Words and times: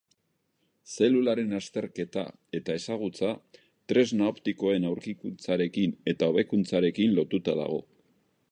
Zelularen 0.93 1.51
azterketa 1.57 2.23
eta 2.59 2.77
ezagutza 2.79 3.29
tresna 3.93 4.31
optikoen 4.33 4.89
aurkikuntzarekin 4.93 5.95
eta 6.15 6.31
hobekuntzarekin 6.33 7.17
lotuta 7.21 7.59
dago. 7.61 7.79